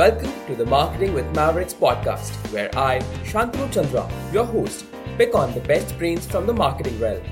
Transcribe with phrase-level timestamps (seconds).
[0.00, 4.86] Welcome to the Marketing with Mavericks podcast, where I, Shantanu Chandra, your host,
[5.18, 7.22] pick on the best brains from the marketing realm.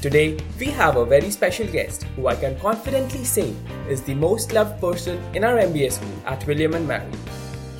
[0.00, 3.54] Today, we have a very special guest who I can confidently say
[3.86, 7.04] is the most loved person in our MBA school at William & Mary.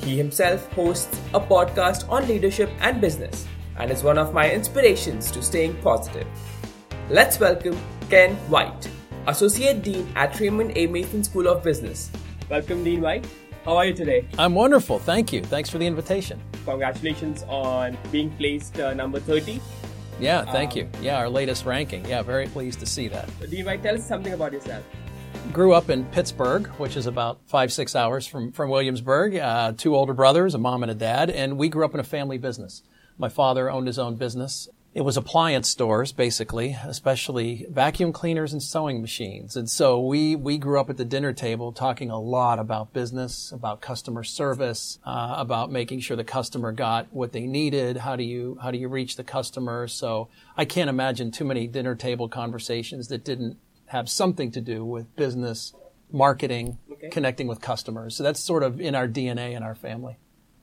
[0.01, 3.47] He himself hosts a podcast on leadership and business
[3.79, 6.27] and is one of my inspirations to staying positive.
[7.09, 7.75] Let's welcome
[8.11, 8.87] Ken White,
[9.25, 10.85] Associate Dean at Raymond A.
[10.85, 12.11] Mason School of Business.
[12.51, 13.25] Welcome, Dean White.
[13.67, 14.25] How are you today?
[14.39, 14.97] I'm wonderful.
[14.97, 15.43] Thank you.
[15.43, 16.41] Thanks for the invitation.
[16.63, 19.59] Congratulations on being placed uh, number 30.
[20.21, 20.89] Yeah, thank um, you.
[21.01, 22.05] Yeah, our latest ranking.
[22.05, 23.27] Yeah, very pleased to see that.
[23.41, 24.85] Do you mind tell us something about yourself.
[25.51, 29.35] Grew up in Pittsburgh, which is about five, six hours from, from Williamsburg.
[29.35, 32.05] Uh, two older brothers, a mom and a dad, and we grew up in a
[32.05, 32.83] family business.
[33.17, 38.63] My father owned his own business it was appliance stores basically, especially vacuum cleaners and
[38.63, 39.55] sewing machines.
[39.55, 43.51] And so we we grew up at the dinner table talking a lot about business,
[43.51, 47.97] about customer service, uh, about making sure the customer got what they needed.
[47.97, 49.87] How do you how do you reach the customer?
[49.87, 53.57] So I can't imagine too many dinner table conversations that didn't
[53.87, 55.73] have something to do with business,
[56.11, 57.09] marketing, okay.
[57.09, 58.15] connecting with customers.
[58.15, 60.17] So that's sort of in our DNA in our family.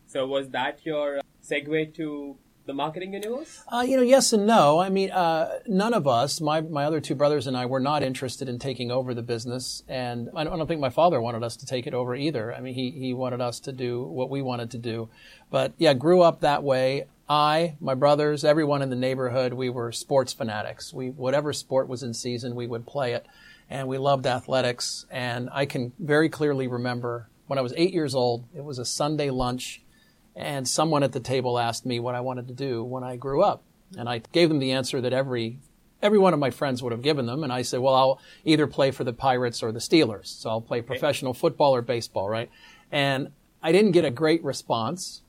[0.06, 2.36] So was that your segue to
[2.66, 3.62] the marketing universe?
[3.70, 4.78] Uh, you know, yes and no.
[4.78, 8.02] I mean, uh, none of us, my, my other two brothers and I, were not
[8.02, 9.82] interested in taking over the business.
[9.88, 12.54] And I don't, I don't, think my father wanted us to take it over either.
[12.54, 15.08] I mean, he, he wanted us to do what we wanted to do.
[15.50, 17.06] But yeah, grew up that way.
[17.28, 20.92] I, my brothers, everyone in the neighborhood, we were sports fanatics.
[20.92, 23.26] We, whatever sport was in season, we would play it.
[23.70, 25.06] And we loved athletics.
[25.10, 28.84] And I can very clearly remember when I was eight years old, it was a
[28.84, 29.82] Sunday lunch
[30.36, 33.42] and someone at the table asked me what I wanted to do when I grew
[33.42, 33.62] up.
[33.96, 35.58] And I gave them the answer that every
[36.02, 37.42] every one of my friends would have given them.
[37.42, 40.26] And I said, well, I'll either play for the Pirates or the Steelers.
[40.26, 42.50] So I'll play professional football or baseball, right?
[42.92, 45.22] And I didn't get a great response.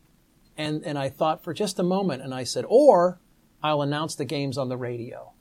[0.57, 3.19] And, and I thought for just a moment and I said, or
[3.63, 5.31] I'll announce the games on the radio.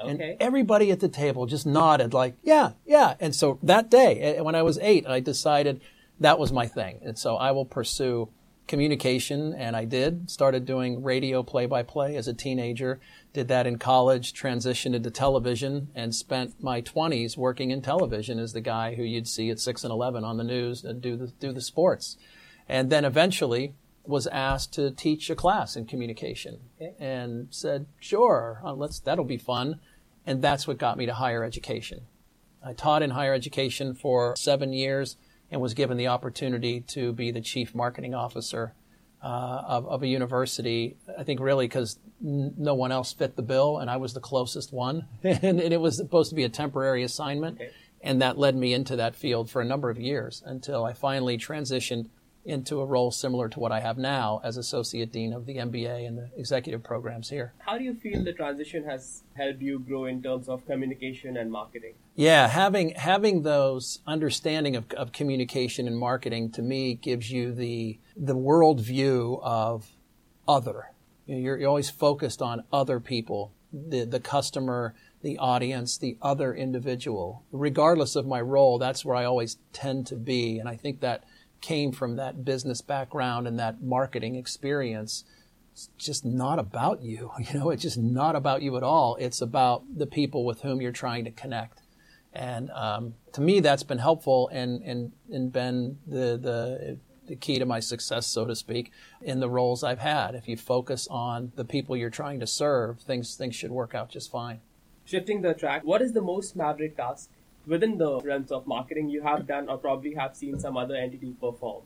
[0.00, 0.10] Okay.
[0.10, 3.14] And everybody at the table just nodded like, yeah, yeah.
[3.20, 5.80] And so that day, eh, when I was eight, I decided
[6.18, 6.98] that was my thing.
[7.02, 8.30] And so I will pursue
[8.66, 10.30] communication, and I did.
[10.30, 13.00] Started doing radio play by play as a teenager.
[13.32, 18.52] Did that in college, transitioned into television, and spent my 20s working in television as
[18.52, 21.26] the guy who you'd see at 6 and 11 on the news and do the,
[21.26, 22.16] do the sports.
[22.68, 23.74] And then eventually
[24.04, 26.94] was asked to teach a class in communication okay.
[26.98, 29.80] and said, sure, uh, let's, that'll be fun.
[30.26, 32.02] And that's what got me to higher education.
[32.64, 35.16] I taught in higher education for seven years
[35.52, 38.74] and was given the opportunity to be the chief marketing officer
[39.22, 40.96] uh, of, of, a university.
[41.16, 44.20] I think really because n- no one else fit the bill, and I was the
[44.20, 47.70] closest one, and, and, it was supposed to be a temporary assignment, okay.
[48.00, 51.38] and that led me into that field for a number of years until I finally
[51.38, 52.08] transitioned
[52.44, 56.06] into a role similar to what I have now as Associate Dean of the MBA
[56.06, 57.52] and the executive programs here.
[57.58, 61.52] How do you feel the transition has helped you grow in terms of communication and
[61.52, 61.94] marketing?
[62.14, 67.98] Yeah, having having those understanding of, of communication and marketing to me gives you the
[68.16, 69.92] the world view of
[70.48, 70.90] other.
[71.26, 76.18] You know, you're, you're always focused on other people, the the customer, the audience, the
[76.20, 77.44] other individual.
[77.52, 81.22] Regardless of my role, that's where I always tend to be, and I think that
[81.62, 85.24] came from that business background and that marketing experience.
[85.72, 87.30] It's just not about you.
[87.38, 89.16] You know, it's just not about you at all.
[89.16, 91.80] It's about the people with whom you're trying to connect.
[92.34, 97.58] And um, to me, that's been helpful and, and, and been the, the, the key
[97.58, 98.90] to my success, so to speak,
[99.20, 100.34] in the roles I've had.
[100.34, 104.10] If you focus on the people you're trying to serve, things, things should work out
[104.10, 104.60] just fine.
[105.04, 107.28] Shifting the track, what is the most maverick task
[107.66, 111.34] within the realms of marketing you have done or probably have seen some other entity
[111.40, 111.82] perform?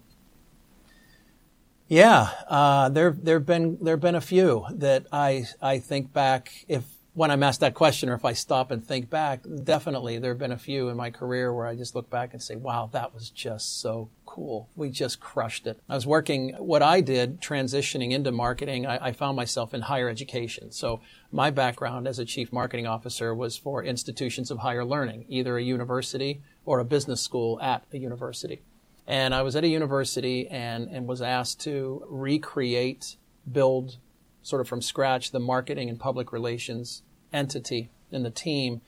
[1.88, 6.82] Yeah, uh, there there've been there've been a few that I I think back if
[7.16, 10.38] when I'm asked that question or if I stop and think back, definitely there have
[10.38, 13.14] been a few in my career where I just look back and say, wow, that
[13.14, 14.68] was just so cool.
[14.76, 15.80] We just crushed it.
[15.88, 20.10] I was working, what I did transitioning into marketing, I, I, found myself in higher
[20.10, 20.72] education.
[20.72, 21.00] So
[21.32, 25.62] my background as a chief marketing officer was for institutions of higher learning, either a
[25.62, 28.60] university or a business school at a university.
[29.06, 33.16] And I was at a university and, and was asked to recreate,
[33.50, 33.96] build
[34.42, 37.02] sort of from scratch the marketing and public relations
[37.36, 38.80] entity and the team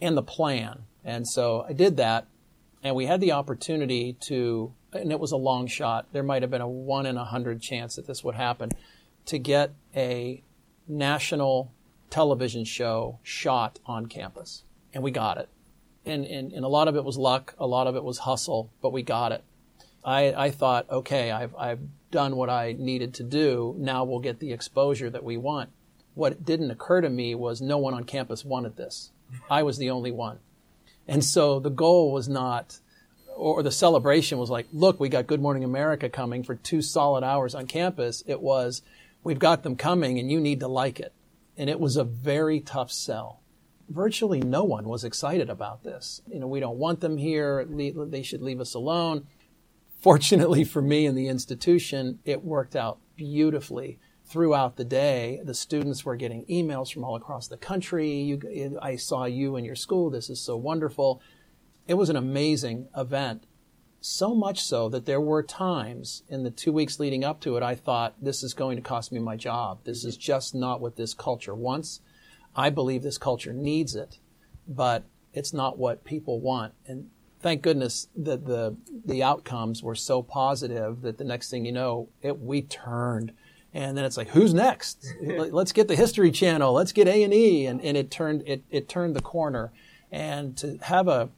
[0.00, 0.84] and the plan.
[1.04, 2.26] And so I did that
[2.82, 6.06] and we had the opportunity to, and it was a long shot.
[6.12, 8.70] There might have been a one in a hundred chance that this would happen
[9.26, 10.42] to get a
[10.86, 11.72] national
[12.10, 14.62] television show shot on campus.
[14.94, 15.48] And we got it.
[16.04, 18.70] And, and, and a lot of it was luck, a lot of it was hustle,
[18.80, 19.42] but we got it.
[20.04, 21.80] I, I thought, okay, I've, I've
[22.12, 23.74] done what I needed to do.
[23.76, 25.70] Now we'll get the exposure that we want.
[26.16, 29.10] What didn't occur to me was no one on campus wanted this.
[29.50, 30.38] I was the only one.
[31.06, 32.80] And so the goal was not,
[33.36, 37.22] or the celebration was like, look, we got Good Morning America coming for two solid
[37.22, 38.24] hours on campus.
[38.26, 38.80] It was,
[39.24, 41.12] we've got them coming and you need to like it.
[41.58, 43.40] And it was a very tough sell.
[43.90, 46.22] Virtually no one was excited about this.
[46.26, 47.66] You know, we don't want them here.
[47.68, 49.26] They should leave us alone.
[50.00, 55.40] Fortunately for me and the institution, it worked out beautifully throughout the day.
[55.44, 58.10] The students were getting emails from all across the country.
[58.10, 60.10] You, I saw you in your school.
[60.10, 61.22] This is so wonderful.
[61.86, 63.46] It was an amazing event.
[64.00, 67.62] So much so that there were times in the two weeks leading up to it,
[67.62, 69.80] I thought, this is going to cost me my job.
[69.84, 72.00] This is just not what this culture wants.
[72.54, 74.18] I believe this culture needs it,
[74.66, 76.74] but it's not what people want.
[76.86, 81.72] And thank goodness that the, the outcomes were so positive that the next thing you
[81.72, 83.32] know, it, we turned
[83.76, 85.06] and then it's like who's next?
[85.20, 89.14] Let's get the history channel let's get a&e and, and it turned it, it turned
[89.14, 89.70] the corner.
[90.10, 91.28] And to have a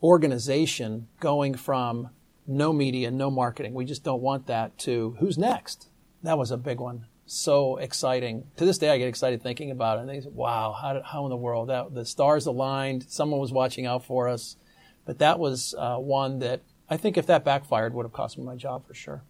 [0.00, 2.10] organization going from
[2.46, 5.88] no media no marketing we just don't want that to who's next?
[6.22, 7.06] That was a big one.
[7.26, 8.44] So exciting.
[8.56, 10.02] To this day i get excited thinking about it.
[10.02, 11.70] And they think wow how, did, how in the world?
[11.70, 13.06] That the stars aligned.
[13.08, 14.54] Someone was watching out for us.
[15.04, 18.44] But that was uh, one that i think if that backfired would have cost me
[18.44, 19.24] my job for sure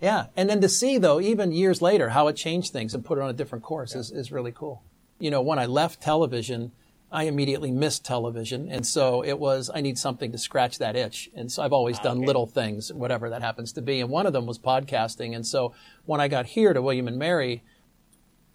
[0.00, 0.26] yeah.
[0.36, 3.22] And then to see, though, even years later, how it changed things and put it
[3.22, 4.00] on a different course yeah.
[4.00, 4.82] is, is really cool.
[5.18, 6.72] You know, when I left television,
[7.12, 8.68] I immediately missed television.
[8.70, 11.28] And so it was, I need something to scratch that itch.
[11.34, 12.26] And so I've always ah, done okay.
[12.26, 14.00] little things, whatever that happens to be.
[14.00, 15.34] And one of them was podcasting.
[15.34, 15.74] And so
[16.06, 17.62] when I got here to William and Mary,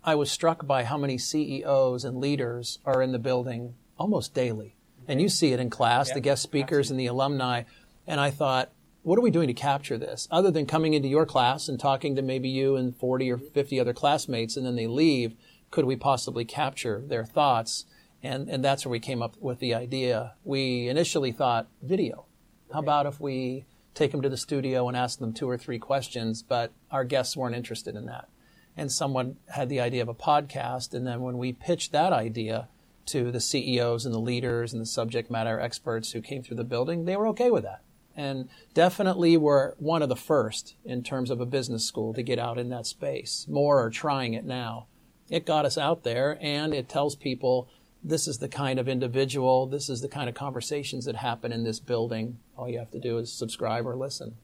[0.04, 4.76] I was struck by how many CEOs and leaders are in the building almost daily.
[5.08, 7.08] And you see it in class, yeah, the guest speakers absolutely.
[7.08, 7.64] and the alumni.
[8.08, 8.72] And I thought,
[9.06, 12.16] what are we doing to capture this other than coming into your class and talking
[12.16, 15.36] to maybe you and 40 or 50 other classmates and then they leave?
[15.70, 17.86] Could we possibly capture their thoughts?
[18.24, 20.34] And and that's where we came up with the idea.
[20.44, 22.26] We initially thought video.
[22.74, 25.78] How about if we take them to the studio and ask them two or three
[25.78, 28.28] questions but our guests weren't interested in that.
[28.76, 32.70] And someone had the idea of a podcast and then when we pitched that idea
[33.06, 36.64] to the CEOs and the leaders and the subject matter experts who came through the
[36.64, 37.85] building they were okay with that
[38.16, 42.40] and definitely we're one of the first in terms of a business school to get
[42.40, 43.46] out in that space.
[43.50, 44.88] More are trying it now.
[45.30, 47.68] It got us out there and it tells people
[48.04, 51.64] this is the kind of individual, this is the kind of conversations that happen in
[51.64, 52.38] this building.
[52.56, 54.36] All you have to do is subscribe or listen.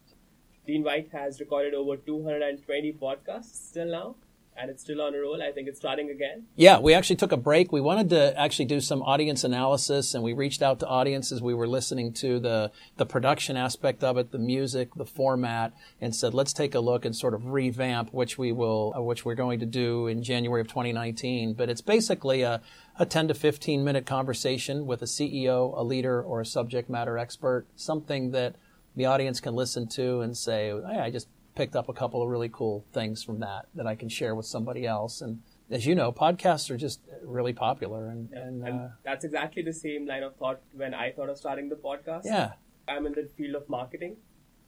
[0.65, 4.15] Dean White has recorded over 220 podcasts till now
[4.57, 5.41] and it's still on a roll.
[5.41, 6.45] I think it's starting again.
[6.55, 7.71] Yeah, we actually took a break.
[7.71, 11.41] We wanted to actually do some audience analysis, and we reached out to audiences.
[11.41, 16.15] We were listening to the the production aspect of it, the music, the format, and
[16.15, 19.35] said, let's take a look and sort of revamp, which we will, uh, which we're
[19.35, 21.53] going to do in January of 2019.
[21.53, 22.61] But it's basically a
[22.99, 27.17] a 10 to 15 minute conversation with a CEO, a leader, or a subject matter
[27.17, 28.55] expert, something that
[28.95, 32.29] the audience can listen to and say, hey, I just picked up a couple of
[32.29, 35.21] really cool things from that that I can share with somebody else.
[35.21, 38.07] And as you know, podcasts are just really popular.
[38.07, 38.39] And, yeah.
[38.39, 41.69] and, and uh, that's exactly the same line of thought when I thought of starting
[41.69, 42.25] the podcast.
[42.25, 42.53] Yeah.
[42.87, 44.17] I'm in the field of marketing.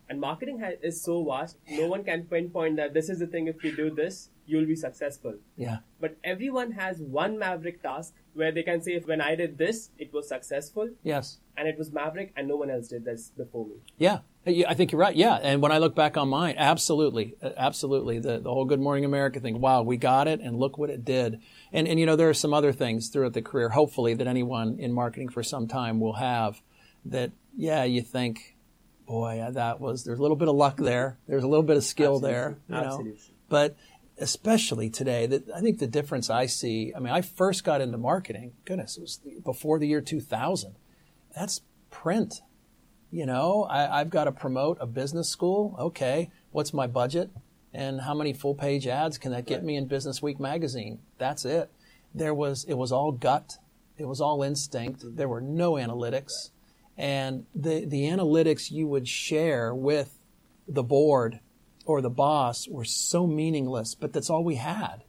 [0.10, 3.48] And marketing ha- is so vast, no one can pinpoint that this is the thing,
[3.48, 5.36] if you do this, you'll be successful.
[5.56, 5.78] Yeah.
[6.00, 10.12] But everyone has one maverick task where they can say, when I did this, it
[10.14, 10.90] was successful.
[11.04, 11.38] Yes.
[11.56, 13.76] And it was maverick, and no one else did this before me.
[13.98, 14.20] Yeah.
[14.46, 15.16] I think you're right.
[15.16, 15.36] Yeah.
[15.36, 18.20] And when I look back on mine, absolutely, uh, absolutely.
[18.20, 19.62] The, the whole Good Morning America thing.
[19.62, 21.40] Wow, we got it and look what it did.
[21.72, 24.80] And, and, you know, there are some other things throughout the career, hopefully, that anyone
[24.80, 26.62] in marketing for some time will have
[27.06, 28.58] that, yeah, you think,
[29.06, 31.20] boy, that was, there's a little bit of luck there.
[31.28, 32.32] There's a little bit of skill absolutely.
[32.32, 32.58] there.
[32.68, 32.84] You know?
[32.84, 33.20] Absolutely.
[33.48, 33.78] But
[34.18, 37.98] especially today, that I think the difference I see, I mean, I first got into
[37.98, 40.76] marketing, goodness, it was before the year 2000.
[41.36, 42.42] That's print.
[43.12, 45.76] You know, I, I've got to promote a business school.
[45.80, 47.30] Okay, what's my budget?
[47.74, 51.00] And how many full page ads can that get me in Business Week magazine?
[51.18, 51.72] That's it.
[52.14, 53.58] There was, it was all gut.
[53.98, 55.02] It was all instinct.
[55.02, 55.16] Mm-hmm.
[55.16, 56.50] There were no analytics.
[56.98, 60.20] And the, the analytics you would share with
[60.68, 61.40] the board
[61.86, 65.04] or the boss were so meaningless, but that's all we had.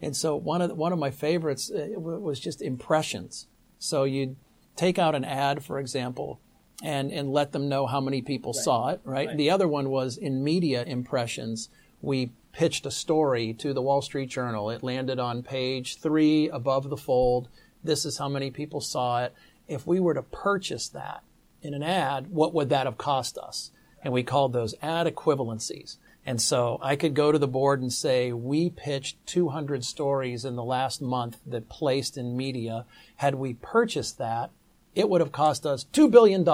[0.00, 3.46] And so one of the, one of my favorites uh, was just impressions.
[3.78, 4.36] So you'd
[4.76, 6.40] take out an ad, for example,
[6.82, 8.64] and and let them know how many people right.
[8.64, 9.00] saw it.
[9.04, 9.28] Right?
[9.28, 9.36] right.
[9.36, 11.70] The other one was in media impressions.
[12.02, 14.70] We pitched a story to the Wall Street Journal.
[14.70, 17.48] It landed on page three above the fold.
[17.82, 19.34] This is how many people saw it.
[19.68, 21.22] If we were to purchase that
[21.62, 23.70] in an ad, what would that have cost us?
[24.02, 25.96] And we called those ad equivalencies.
[26.26, 30.56] And so I could go to the board and say, we pitched 200 stories in
[30.56, 32.84] the last month that placed in media.
[33.16, 34.50] Had we purchased that,
[34.96, 36.44] it would have cost us $2 billion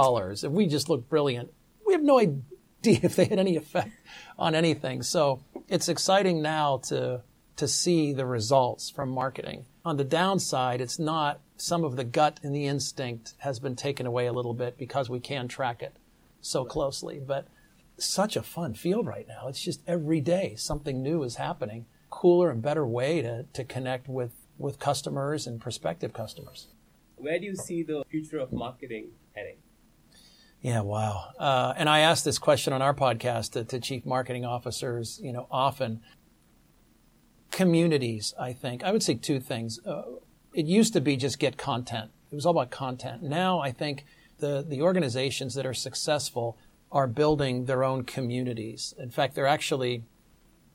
[0.45, 1.51] if we just looked brilliant.
[1.87, 2.43] We have no idea
[2.85, 3.93] if they had any effect
[4.39, 5.03] on anything.
[5.03, 7.23] So it's exciting now to,
[7.57, 9.65] to see the results from marketing.
[9.87, 14.05] On the downside, it's not some of the gut and the instinct has been taken
[14.05, 15.97] away a little bit because we can track it
[16.43, 17.21] so closely.
[17.25, 17.47] But
[17.99, 19.49] such a fun field right now.
[19.49, 21.87] It's just every day something new is happening.
[22.11, 26.69] Cooler and better way to, to connect with, with customers and prospective customers.
[27.17, 29.57] Where do you see the future of marketing heading?
[30.61, 31.33] Yeah, wow.
[31.39, 35.33] Uh, and I ask this question on our podcast to, to chief marketing officers, you
[35.33, 36.01] know, often.
[37.51, 38.83] Communities, I think.
[38.83, 39.79] I would say two things.
[39.85, 40.03] Uh,
[40.55, 42.11] it used to be just get content.
[42.31, 43.23] It was all about content.
[43.23, 44.05] Now I think
[44.39, 46.59] the, the organizations that are successful
[46.93, 48.95] are building their own communities.
[48.99, 50.05] In fact, they're actually,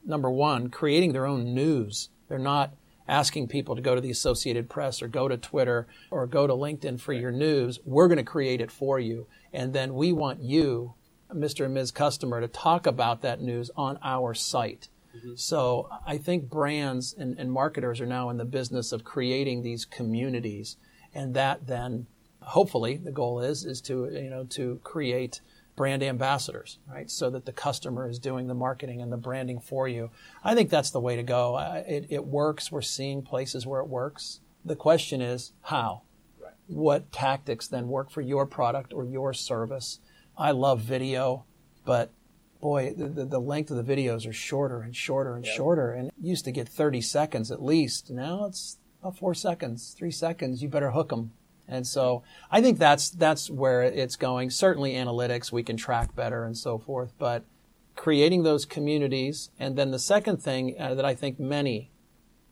[0.03, 2.09] number one, creating their own news.
[2.27, 2.74] They're not
[3.07, 6.53] asking people to go to the Associated Press or go to Twitter or go to
[6.53, 7.79] LinkedIn for your news.
[7.86, 9.27] We're going to create it for you.
[9.53, 10.95] And then we want you,
[11.31, 11.65] Mr.
[11.65, 11.91] and Ms.
[11.91, 14.89] Customer, to talk about that news on our site.
[15.15, 15.36] Mm-hmm.
[15.36, 19.86] So I think brands and, and marketers are now in the business of creating these
[19.86, 20.77] communities.
[21.13, 22.07] And that then,
[22.41, 25.41] hopefully, the goal is, is to, you know, to create
[25.77, 27.10] brand ambassadors, right?
[27.10, 30.10] So that the customer is doing the marketing and the branding for you.
[30.43, 31.57] I think that's the way to go.
[31.88, 32.69] It, it works.
[32.69, 34.41] We're seeing places where it works.
[34.65, 36.01] The question is how?
[36.43, 36.53] Right.
[36.65, 40.00] What tactics then work for your product or your service?
[40.36, 41.46] I love video,
[41.86, 42.12] but
[42.60, 45.91] boy, the, the length of the videos are shorter and shorter and shorter.
[45.91, 48.10] And used to get 30 seconds at least.
[48.10, 50.63] Now it's about four seconds, three seconds.
[50.63, 51.34] You better hook them
[51.67, 54.50] and so I think that's that's where it's going.
[54.50, 57.43] Certainly analytics we can track better and so forth, but
[57.95, 61.91] creating those communities and then the second thing uh, that I think many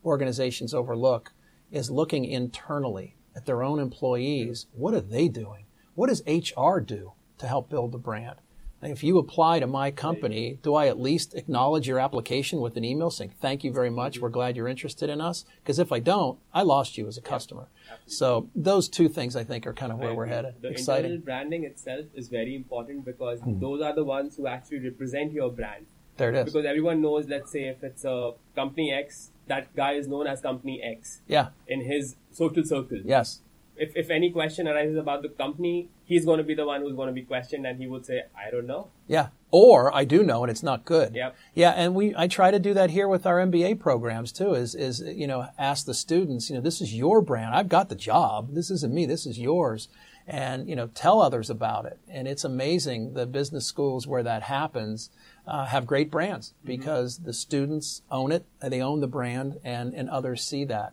[0.03, 1.34] organizations overlook
[1.72, 4.67] is looking internally at their own employees.
[4.74, 5.65] What are they doing?
[5.93, 8.38] What does HR do to help build the brand?
[8.82, 12.84] If you apply to my company, do I at least acknowledge your application with an
[12.84, 15.46] email saying, thank you very much, we're glad you're interested in us?
[15.63, 17.67] Because if I don't, I lost you as a customer.
[18.05, 20.55] So those two things I think are kind of where we're headed.
[20.62, 21.12] The Exciting.
[21.12, 23.60] internal branding itself is very important because hmm.
[23.60, 25.88] those are the ones who actually represent your brand.
[26.17, 26.46] There it is.
[26.46, 30.41] Because everyone knows, let's say if it's a company X, that guy is known as
[30.41, 31.22] company X.
[31.27, 31.50] Yeah.
[31.67, 33.01] In his social circle.
[33.03, 33.41] Yes
[33.77, 36.96] if, if any question arises about the company, he's going to be the one who's
[36.96, 38.89] going to be questioned and he would say, I don't know.
[39.08, 39.29] Yeah.
[39.51, 41.15] Or I do know and it's not good.
[41.15, 41.36] Yep.
[41.53, 41.72] Yeah.
[41.72, 45.01] And we, I try to do that here with our MBA programs too, is, is,
[45.01, 47.55] you know, ask the students, you know, this is your brand.
[47.55, 48.53] I've got the job.
[48.53, 49.05] This isn't me.
[49.05, 49.88] This is yours.
[50.27, 52.00] And, you know, tell others about it.
[52.10, 55.10] And it's amazing the business schools where that happens.
[55.48, 56.70] Uh, have great brands mm-hmm.
[56.70, 57.27] because mm-hmm.
[57.27, 60.91] the students own it, they own the brand, and, and others see that.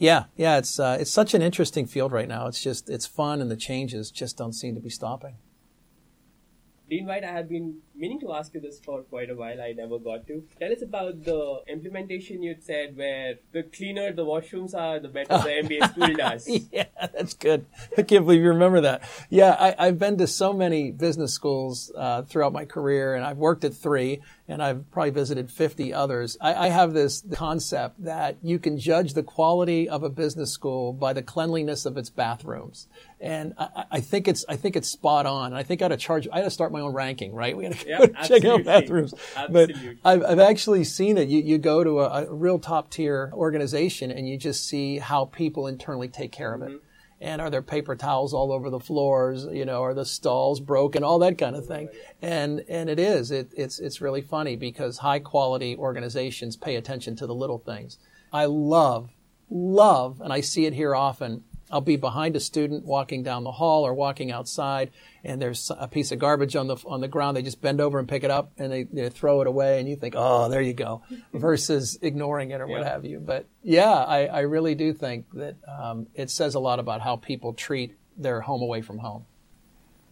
[0.00, 2.46] Yeah, yeah, it's uh, it's such an interesting field right now.
[2.46, 5.34] It's just it's fun, and the changes just don't seem to be stopping.
[6.88, 9.60] Dean White, I have been meaning to ask you this for quite a while.
[9.60, 10.42] I never got to.
[10.58, 15.38] Tell us about the implementation you said where the cleaner the washrooms are, the better
[15.38, 16.48] the MBA school does.
[16.72, 17.66] yeah, that's good.
[17.96, 19.02] I can't believe you remember that.
[19.28, 23.36] Yeah, I, have been to so many business schools uh, throughout my career, and I've
[23.36, 26.38] worked at three, and I've probably visited 50 others.
[26.40, 30.94] I, I have this concept that you can judge the quality of a business school
[30.94, 32.88] by the cleanliness of its bathrooms
[33.20, 35.52] and I, I, think it's I think it's spot on.
[35.52, 36.26] I think I got to charge.
[36.32, 37.56] I got to start my own ranking, right?
[37.56, 39.14] We got to yep, check out bathrooms.
[39.36, 39.98] Absolutely.
[40.02, 41.28] But I've, I've actually seen it.
[41.28, 45.26] You you go to a, a, real top tier organization and you just see how
[45.26, 46.68] people internally take care of it.
[46.70, 46.84] Mm-hmm.
[47.22, 49.44] And are there paper towels all over the floors?
[49.44, 51.04] You know, are the stalls broken?
[51.04, 51.90] All that kind of thing.
[52.22, 53.30] And and it is.
[53.30, 57.98] It, it's it's really funny because high quality organizations pay attention to the little things.
[58.32, 59.10] I love
[59.50, 63.52] love, and I see it here often I'll be behind a student walking down the
[63.52, 64.90] hall or walking outside,
[65.24, 67.36] and there's a piece of garbage on the on the ground.
[67.36, 69.88] They just bend over and pick it up, and they, they throw it away, and
[69.88, 72.78] you think, "Oh, there you go," versus ignoring it or yeah.
[72.78, 73.20] what have you.
[73.20, 77.16] But yeah, I, I really do think that um, it says a lot about how
[77.16, 79.26] people treat their home away from home.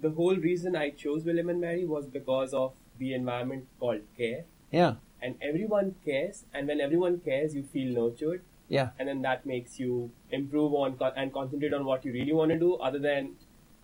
[0.00, 4.44] The whole reason I chose William and Mary was because of the environment called care.
[4.70, 4.94] Yeah.
[5.20, 8.90] And everyone cares, and when everyone cares, you feel nurtured yeah.
[8.98, 12.58] And then that makes you improve on and concentrate on what you really want to
[12.58, 13.32] do, other than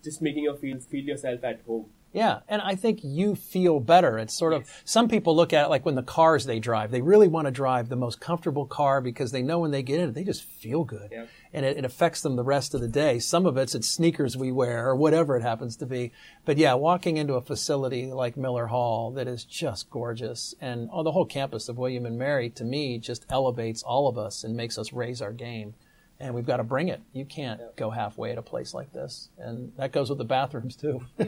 [0.03, 1.87] just making you feel feel yourself at home.
[2.15, 4.17] Yeah, and I think you feel better.
[4.17, 7.01] It's sort of some people look at it like when the cars they drive, they
[7.01, 10.09] really want to drive the most comfortable car because they know when they get in
[10.09, 11.29] it, they just feel good, Yep.
[11.53, 13.19] and it, it affects them the rest of the day.
[13.19, 16.13] Some of it's it's sneakers we wear or whatever it happens to be,
[16.45, 21.03] but yeah, walking into a facility like Miller Hall that is just gorgeous, and oh,
[21.03, 24.55] the whole campus of William and Mary to me just elevates all of us and
[24.55, 25.73] makes us raise our game.
[26.17, 27.01] And we've got to bring it.
[27.11, 29.27] You can't go halfway at a place like this.
[29.37, 31.01] And that goes with the bathrooms too.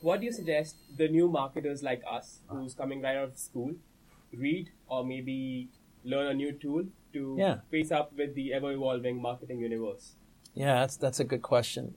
[0.00, 3.74] What do you suggest the new marketers like us, who's coming right out of school,
[4.32, 5.68] read or maybe
[6.04, 7.60] learn a new tool to Yeah.
[7.70, 10.14] face up with the ever evolving marketing universe?
[10.54, 11.94] Yeah, that's that's a good question.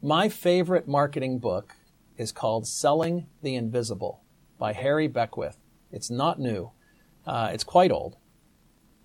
[0.00, 1.76] My favorite marketing book
[2.16, 4.20] is called Selling the Invisible
[4.58, 5.58] by Harry Beckwith.
[5.90, 6.70] It's not new.
[7.26, 8.16] Uh, it's quite old.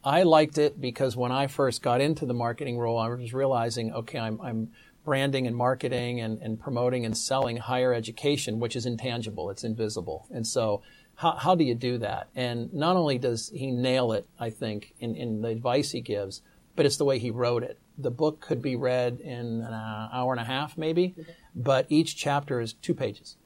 [0.03, 3.91] I liked it because when I first got into the marketing role, I was realizing,
[3.93, 4.71] okay, I'm, I'm
[5.07, 10.27] branding and marketing and, and promoting and selling higher education, which is intangible, it's invisible.
[10.29, 10.81] And so,
[11.15, 12.27] how, how do you do that?
[12.35, 16.41] And not only does he nail it, I think, in, in the advice he gives,
[16.75, 17.79] but it's the way he wrote it.
[17.97, 21.15] The book could be read in an uh, hour and a half, maybe,
[21.55, 23.37] but each chapter is two pages.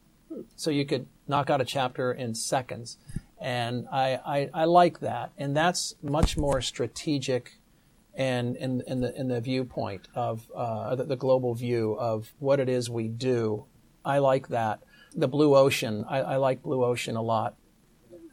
[0.56, 2.98] So you could knock out a chapter in seconds.
[3.40, 5.32] And I, I, I like that.
[5.38, 7.61] And that's much more strategic
[8.16, 12.60] and in, in, the, in the viewpoint of uh, the, the global view of what
[12.60, 13.66] it is we do.
[14.04, 14.82] I like that.
[15.16, 17.56] The Blue Ocean, I, I like Blue Ocean a lot.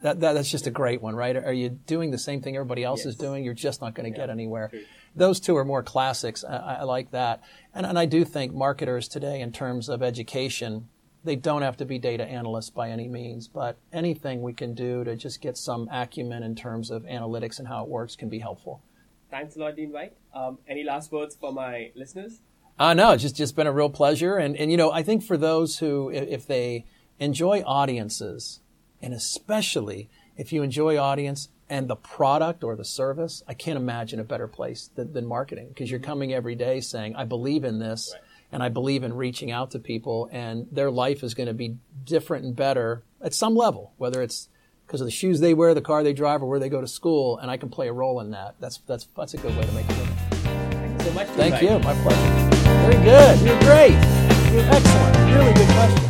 [0.01, 1.35] That, that, that's just a great one, right?
[1.35, 3.43] Are you doing the same thing everybody else is doing?
[3.43, 4.69] You're just not going to get anywhere.
[4.69, 4.83] true.
[5.15, 6.43] Those two are more classics.
[6.43, 7.41] I, I like that.
[7.73, 10.87] And, and I do think marketers today, in terms of education,
[11.23, 15.03] they don't have to be data analysts by any means, but anything we can do
[15.03, 18.39] to just get some acumen in terms of analytics and how it works can be
[18.39, 18.81] helpful.
[19.29, 20.13] Thanks a lot, Dean White.
[20.33, 22.39] Um, any last words for my listeners?
[22.77, 24.37] Uh, no, it's just, just been a real pleasure.
[24.37, 26.85] And, and, you know, I think for those who, if they
[27.19, 28.61] enjoy audiences,
[29.01, 34.19] and especially if you enjoy audience and the product or the service, I can't imagine
[34.19, 37.79] a better place than, than marketing because you're coming every day saying, I believe in
[37.79, 38.21] this Right.
[38.53, 41.77] and I believe in reaching out to people and their life is going to be
[42.05, 44.49] different and better at some level, whether it's
[44.89, 46.87] because of the shoes they wear, the car they drive, or where they go to
[46.87, 48.55] school, and I can play a role in that.
[48.59, 50.15] That's that's that's a good way to make a living.
[50.15, 51.27] Thank you so much.
[51.27, 51.79] Thank you.
[51.79, 52.59] My pleasure.
[52.89, 53.39] Very good.
[53.41, 53.91] You're great.
[54.51, 55.35] You're excellent.
[55.35, 56.08] Really good question.